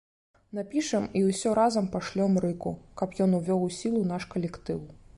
[0.59, 4.79] Напішам і ўсё разам пашлём рыку, каб ён увёў у сілу наш калектыў.